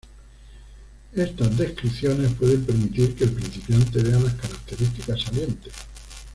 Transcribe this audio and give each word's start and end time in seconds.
Estas 1.13 1.59
descripciones 1.59 2.31
pueden 2.33 2.65
permitir 2.65 3.13
que 3.13 3.25
el 3.25 3.33
principiante 3.33 4.01
vea 4.01 4.17
las 4.17 4.33
características 4.33 5.21
salientes. 5.25 5.73